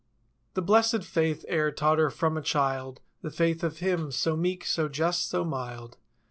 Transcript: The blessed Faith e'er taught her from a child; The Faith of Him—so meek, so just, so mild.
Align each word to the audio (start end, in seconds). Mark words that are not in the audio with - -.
The 0.55 0.63
blessed 0.63 1.03
Faith 1.03 1.45
e'er 1.47 1.69
taught 1.71 1.99
her 1.99 2.09
from 2.09 2.35
a 2.35 2.41
child; 2.41 3.01
The 3.21 3.29
Faith 3.29 3.63
of 3.63 3.77
Him—so 3.77 4.35
meek, 4.35 4.65
so 4.65 4.89
just, 4.89 5.29
so 5.29 5.45
mild. 5.45 5.97